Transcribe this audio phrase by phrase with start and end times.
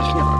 [0.00, 0.39] Точно.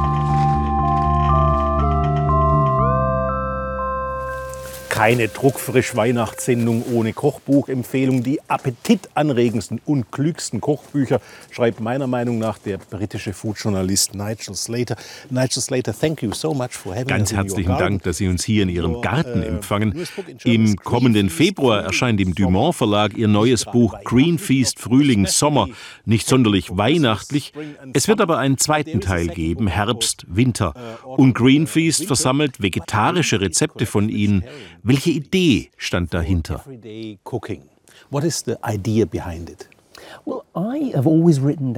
[5.01, 8.23] Keine Druckfrisch-Weihnachtssendung ohne Kochbuchempfehlung.
[8.23, 14.97] Die appetitanregendsten und klügsten Kochbücher schreibt meiner Meinung nach der britische Foodjournalist Nigel Slater.
[15.31, 18.65] Nigel Slater, thank you so much for having Ganz herzlichen Dank, dass Sie uns hier
[18.65, 20.07] in Ihrem Garten empfangen.
[20.45, 25.69] Im kommenden Februar erscheint im Dumont Verlag Ihr neues Buch Green Feast Frühling Sommer.
[26.05, 27.55] Nicht sonderlich weihnachtlich.
[27.95, 30.75] Es wird aber einen zweiten Teil geben, Herbst, Winter.
[31.05, 34.45] Und Green Feast versammelt vegetarische Rezepte von Ihnen.
[34.91, 36.65] Welche Idee stand dahinter?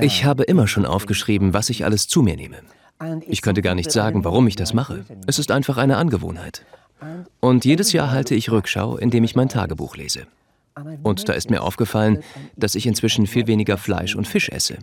[0.01, 2.57] Ich habe immer schon aufgeschrieben, was ich alles zu mir nehme.
[3.29, 5.05] Ich könnte gar nicht sagen, warum ich das mache.
[5.27, 6.65] Es ist einfach eine Angewohnheit.
[7.41, 10.27] Und jedes Jahr halte ich Rückschau, indem ich mein Tagebuch lese.
[11.03, 12.23] Und da ist mir aufgefallen,
[12.57, 14.79] dass ich inzwischen viel weniger Fleisch und Fisch esse.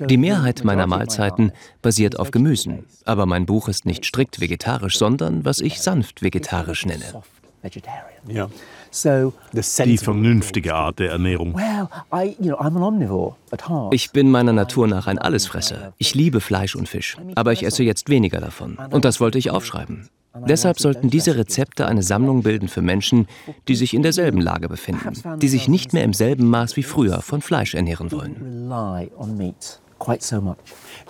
[0.00, 1.52] Die Mehrheit meiner Mahlzeiten
[1.82, 6.86] basiert auf Gemüsen, aber mein Buch ist nicht strikt vegetarisch, sondern was ich sanft vegetarisch
[6.86, 7.22] nenne.
[8.28, 8.48] Ja.
[9.90, 11.58] Die vernünftige Art der Ernährung.
[13.90, 15.92] Ich bin meiner Natur nach ein Allesfresser.
[15.98, 18.78] Ich liebe Fleisch und Fisch, aber ich esse jetzt weniger davon.
[18.90, 20.08] Und das wollte ich aufschreiben.
[20.46, 23.26] Deshalb sollten diese Rezepte eine Sammlung bilden für Menschen,
[23.68, 27.22] die sich in derselben Lage befinden, die sich nicht mehr im selben Maß wie früher
[27.22, 28.68] von Fleisch ernähren wollen.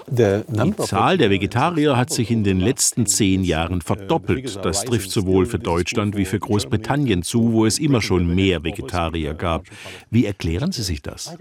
[0.09, 4.65] Die Zahl der Vegetarier hat sich in den letzten zehn Jahren verdoppelt.
[4.65, 9.35] Das trifft sowohl für Deutschland wie für Großbritannien zu, wo es immer schon mehr Vegetarier
[9.35, 9.65] gab.
[10.11, 11.37] Wie erklären Sie sich das?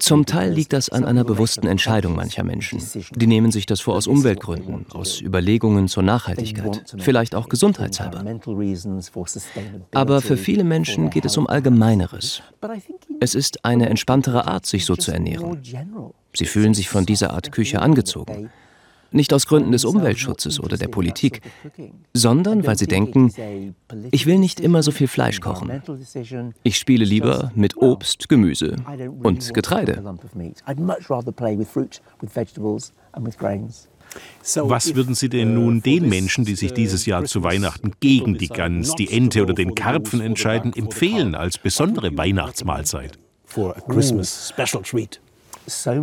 [0.00, 2.82] Zum Teil liegt das an einer bewussten Entscheidung mancher Menschen.
[3.14, 8.24] Die nehmen sich das vor aus Umweltgründen, aus Überlegungen zur Nachhaltigkeit, vielleicht auch gesundheitshalber.
[9.92, 12.42] Aber für viele Menschen geht es um Allgemeineres.
[13.20, 15.62] Es ist eine entspanntere Art, sich so zu ernähren.
[16.34, 18.50] Sie fühlen sich von dieser Art Küche angezogen.
[19.12, 21.42] Nicht aus Gründen des Umweltschutzes oder der Politik,
[22.14, 23.30] sondern weil sie denken,
[24.10, 25.82] ich will nicht immer so viel Fleisch kochen.
[26.62, 28.76] Ich spiele lieber mit Obst, Gemüse
[29.22, 30.02] und Getreide.
[34.56, 38.48] Was würden Sie denn nun den Menschen, die sich dieses Jahr zu Weihnachten gegen die
[38.48, 43.18] Gans, die Ente oder den Karpfen entscheiden, empfehlen als besondere Weihnachtsmahlzeit?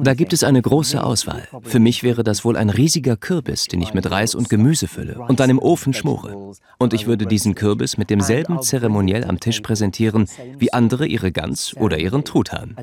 [0.04, 1.48] Da gibt es eine große Auswahl.
[1.64, 5.20] Für mich wäre das wohl ein riesiger Kürbis, den ich mit Reis und Gemüse fülle
[5.20, 6.54] und dann im Ofen schmore.
[6.78, 10.28] Und ich würde diesen Kürbis mit demselben Zeremoniell am Tisch präsentieren,
[10.58, 12.76] wie andere ihre Gans oder ihren Truthahn.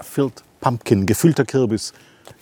[0.00, 1.92] Filled Pumpkin, gefüllter Kürbis,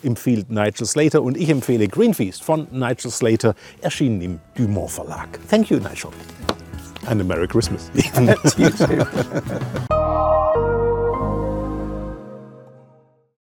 [0.02, 5.38] empfiehlt Nigel Slater und ich empfehle Green Feast von Nigel Slater, erschienen im Dumont Verlag.
[5.48, 6.10] Thank you, Nigel.
[7.08, 7.90] And a Merry Christmas.